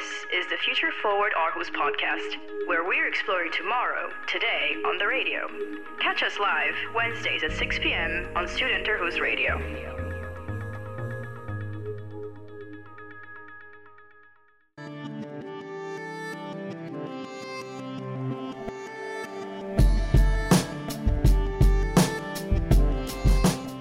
[0.00, 5.46] This is the Future Forward Aarhus podcast, where we're exploring tomorrow, today, on the radio.
[6.00, 8.26] Catch us live Wednesdays at 6 p.m.
[8.34, 9.99] on Student Aarhus Radio.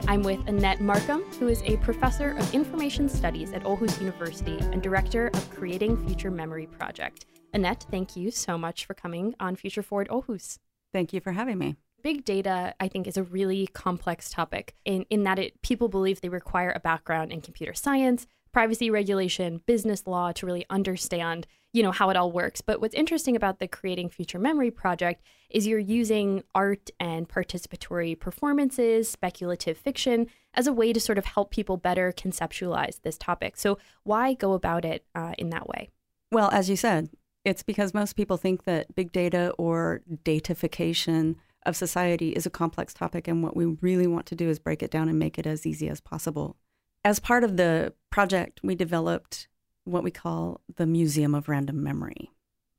[0.10, 4.82] I'm with Annette Markham, who is a professor of information studies at Aarhus University and
[4.82, 7.28] director of Creating Future Memory Project.
[7.54, 10.58] Annette, thank you so much for coming on Future Forward Aarhus.
[10.92, 11.76] Thank you for having me.
[12.02, 16.22] Big data, I think, is a really complex topic in, in that it people believe
[16.22, 21.84] they require a background in computer science, privacy regulation, business law to really understand, you
[21.84, 22.62] know, how it all works.
[22.62, 28.20] But what's interesting about the Creating Future Memory project is you're using art and participatory
[28.20, 33.58] performances, speculative fiction as a way to sort of help people better conceptualize this topic.
[33.58, 35.90] So why go about it uh, in that way?
[36.32, 37.10] Well, as you said,
[37.46, 42.94] it's because most people think that big data or datafication of society is a complex
[42.94, 45.46] topic, and what we really want to do is break it down and make it
[45.46, 46.58] as easy as possible
[47.04, 49.48] as part of the project, we developed
[49.90, 52.32] what we call the Museum of Random Memory,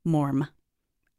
[0.05, 0.47] MORM.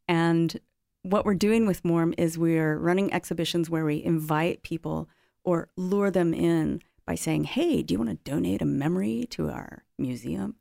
[0.08, 0.60] And
[1.04, 5.10] what we're doing with MORM is we're running exhibitions where we invite people
[5.44, 9.50] or lure them in by saying, hey, do you want to donate a memory to
[9.50, 10.56] our museum?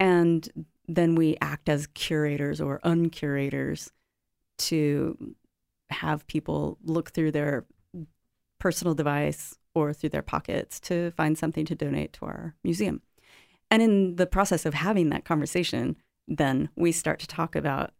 [0.00, 0.48] And
[0.86, 3.90] then we act as curators or uncurators
[4.58, 5.34] to
[5.90, 7.66] have people look through their
[8.58, 13.02] personal device or through their pockets to find something to donate to our museum.
[13.70, 17.92] And in the process of having that conversation, then we start to talk about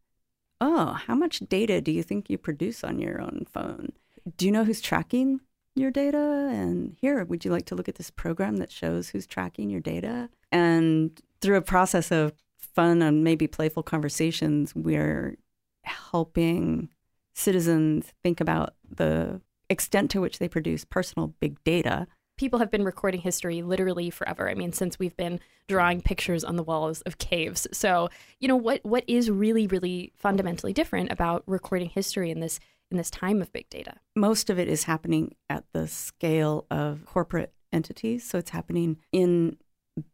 [0.60, 3.92] oh, how much data do you think you produce on your own phone?
[4.36, 5.40] Do you know who's tracking
[5.74, 6.48] your data?
[6.50, 9.80] And here, would you like to look at this program that shows who's tracking your
[9.80, 10.28] data?
[10.50, 15.36] And through a process of fun and maybe playful conversations, we're
[15.84, 16.88] helping
[17.34, 22.06] citizens think about the extent to which they produce personal big data.
[22.38, 24.48] People have been recording history literally forever.
[24.48, 27.66] I mean, since we've been drawing pictures on the walls of caves.
[27.72, 28.08] So,
[28.40, 32.60] you know, what what is really, really fundamentally different about recording history in this
[32.90, 33.96] in this time of big data?
[34.16, 38.28] Most of it is happening at the scale of corporate entities.
[38.28, 39.58] So it's happening in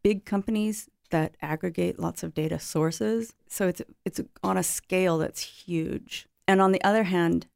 [0.03, 3.33] big companies that aggregate lots of data sources.
[3.47, 6.27] So it's it's on a scale that's huge.
[6.47, 7.47] And on the other hand,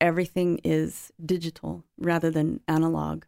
[0.00, 3.24] everything is digital rather than analog.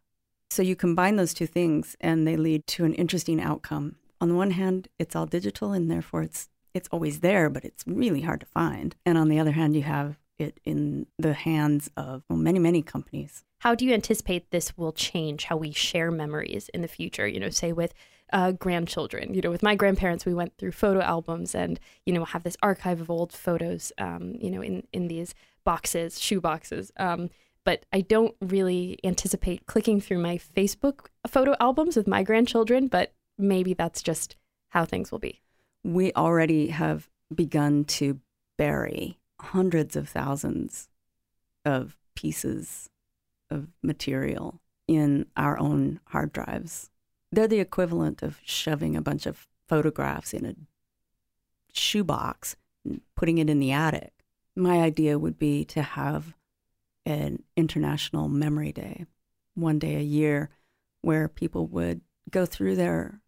[0.51, 3.97] So you combine those two things and they lead to an interesting outcome.
[4.21, 7.85] On the one hand, it's all digital and therefore it's it's always there, but it's
[7.87, 8.95] really hard to find.
[9.05, 12.83] And on the other hand, you have it in the hands of well, many, many
[12.83, 13.45] companies.
[13.59, 17.27] How do you anticipate this will change how we share memories in the future?
[17.27, 17.93] You know, say with
[18.33, 19.35] uh, grandchildren.
[19.35, 22.57] You know, with my grandparents, we went through photo albums and you know have this
[22.63, 23.93] archive of old photos.
[23.99, 25.35] Um, you know, in in these
[25.65, 26.91] boxes, shoe boxes.
[26.97, 27.31] Um,
[27.65, 33.13] but I don't really anticipate clicking through my Facebook photo albums with my grandchildren, but
[33.39, 34.37] maybe that's just
[34.71, 35.41] how things will be.
[35.85, 38.21] We already have begun to
[38.57, 40.89] bury hundreds of thousands
[41.65, 42.91] of pieces
[43.51, 46.91] of material in our own hard drives.
[47.33, 50.55] They're the equivalent of shoving a bunch of photographs in a
[51.73, 54.13] shoebox and putting it in the attic
[54.57, 56.35] my idea would be to have
[57.07, 59.07] an international memory day,
[59.55, 60.51] one day a year,
[61.03, 62.01] where people would
[62.31, 63.21] go through their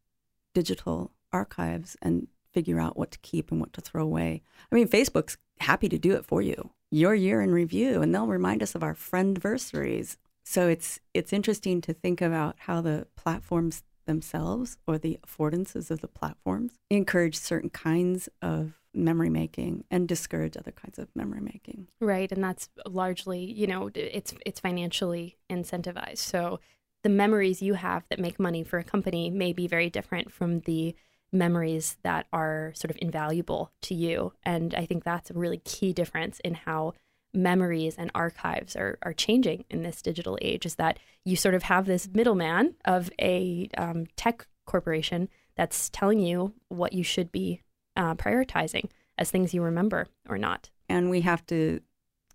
[0.54, 4.42] digital archives and figure out what to keep and what to throw away.
[4.70, 6.70] I mean, Facebook's happy to do it for you.
[6.90, 10.18] Your year in review, and they'll remind us of our friendversaries.
[10.44, 16.00] So it's it's interesting to think about how the platforms themselves or the affordances of
[16.00, 21.88] the platforms encourage certain kinds of memory making and discourage other kinds of memory making.
[22.00, 26.18] Right, and that's largely, you know, it's it's financially incentivized.
[26.18, 26.60] So
[27.02, 30.60] the memories you have that make money for a company may be very different from
[30.60, 30.94] the
[31.32, 34.34] memories that are sort of invaluable to you.
[34.44, 36.92] And I think that's a really key difference in how
[37.34, 41.64] memories and archives are, are changing in this digital age is that you sort of
[41.64, 47.62] have this middleman of a um, tech corporation that's telling you what you should be
[47.96, 48.88] uh, prioritizing
[49.18, 50.70] as things you remember or not.
[50.88, 51.80] And we have to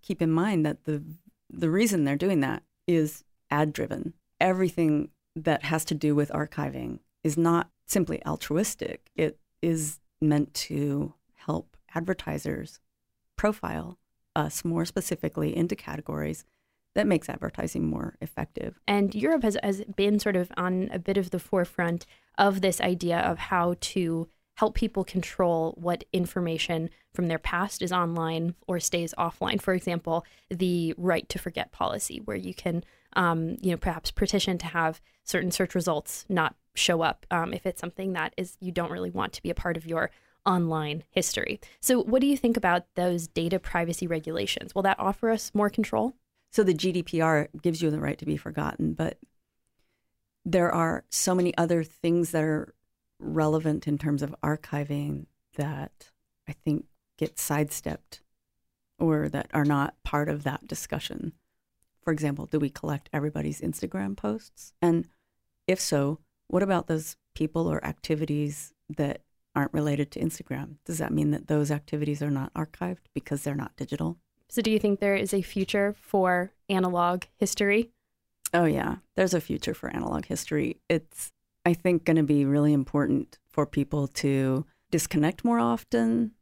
[0.02, 1.02] keep in mind that the
[1.50, 4.12] the reason they're doing that is ad driven.
[4.40, 9.10] Everything that has to do with archiving is not simply altruistic.
[9.16, 12.80] It is meant to help advertisers
[13.36, 13.97] profile
[14.38, 16.44] us more specifically into categories
[16.94, 18.80] that makes advertising more effective.
[18.88, 22.06] And Europe has, has been sort of on a bit of the forefront
[22.38, 27.92] of this idea of how to help people control what information from their past is
[27.92, 29.60] online or stays offline.
[29.62, 32.82] For example, the right to forget policy, where you can,
[33.12, 37.66] um, you know, perhaps petition to have certain search results not show up um, if
[37.66, 40.10] it's something that is you don't really want to be a part of your
[40.48, 41.60] online history.
[41.80, 44.74] So, what do you think about those data privacy regulations?
[44.74, 46.14] Will that offer us more control?
[46.50, 49.18] So, the GDPR gives you the right to be forgotten, but
[50.44, 52.74] there are so many other things that are
[53.18, 56.10] relevant in terms of archiving that
[56.48, 56.86] I think
[57.18, 58.22] get sidestepped
[58.98, 61.32] or that are not part of that discussion.
[62.02, 64.72] For example, do we collect everybody's Instagram posts?
[64.80, 65.08] And
[65.66, 69.20] if so, what about those people or activities that
[69.58, 70.76] aren't related to Instagram?
[70.84, 74.18] Does that mean that those activities are not archived because they're not digital?
[74.48, 77.90] So, do you think there is a future for analog history?
[78.54, 80.80] Oh, yeah, there's a future for analog history.
[80.88, 81.32] It's
[81.66, 86.32] I think, going to be really important for people to disconnect more often,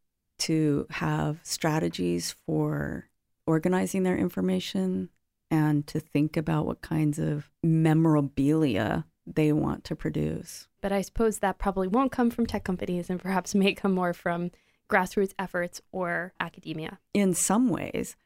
[0.40, 3.08] to have strategies for
[3.44, 5.08] organizing their information,
[5.50, 10.68] and to think about what kinds of memorabilia they want to produce.
[10.80, 14.12] But I suppose that probably won't come from tech companies and perhaps may come more
[14.12, 14.50] from
[14.88, 16.98] grassroots efforts or academia.
[17.12, 18.16] In some ways,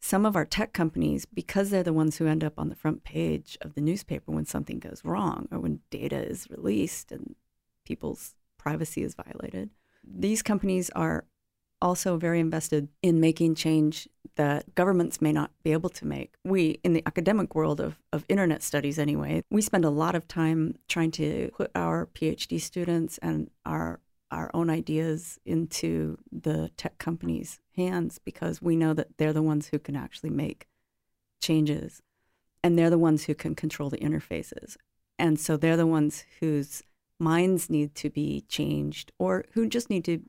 [0.00, 3.04] some of our tech companies, because they're the ones who end up on the front
[3.04, 7.34] page of the newspaper when something goes wrong or when data is released and
[7.84, 9.70] people's privacy is violated,
[10.04, 11.24] these companies are
[11.82, 16.32] also very invested in making change that governments may not be able to make.
[16.44, 20.28] We, in the academic world of, of internet studies anyway, we spend a lot of
[20.28, 24.00] time trying to put our PhD students and our
[24.30, 29.68] our own ideas into the tech companies' hands because we know that they're the ones
[29.68, 30.68] who can actually make
[31.40, 32.02] changes
[32.62, 34.76] and they're the ones who can control the interfaces.
[35.18, 36.82] And so they're the ones whose
[37.18, 40.20] minds need to be changed or who just need to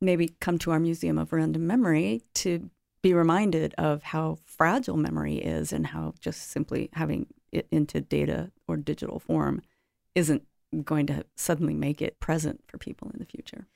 [0.00, 2.70] maybe come to our Museum of Random Memory to
[3.02, 8.50] be reminded of how fragile memory is and how just simply having it into data
[8.68, 9.62] or digital form
[10.14, 10.42] isn't
[10.84, 13.66] going to suddenly make it present for people in the future.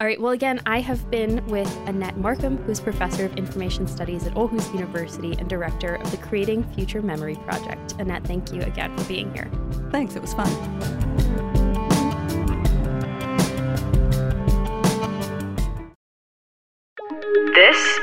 [0.00, 0.20] All right.
[0.20, 4.72] Well, again, I have been with Annette Markham, who's professor of information studies at Aarhus
[4.72, 7.94] University and director of the Creating Future Memory Project.
[7.98, 9.50] Annette, thank you again for being here.
[9.90, 10.14] Thanks.
[10.14, 11.27] It was fun.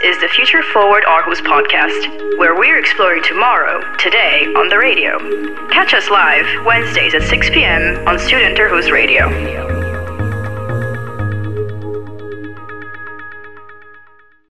[0.05, 5.17] Is the Future Forward Aarhus podcast, where we're exploring tomorrow, today, on the radio.
[5.69, 8.07] Catch us live Wednesdays at 6 p.m.
[8.07, 9.74] on Student Aarhus Radio.